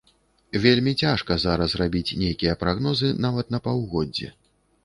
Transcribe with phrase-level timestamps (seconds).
[0.63, 4.33] Вельмі цяжка зараз рабіць нейкія прагнозы нават на паўгоддзе.